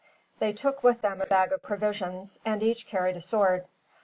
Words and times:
They 0.39 0.51
took 0.51 0.81
with 0.83 1.01
them 1.01 1.21
a 1.21 1.27
bag 1.27 1.51
of 1.51 1.61
provisions, 1.61 2.39
and 2.43 2.63
each 2.63 2.87
carried 2.87 3.17
a 3.17 3.21
sword. 3.21 3.67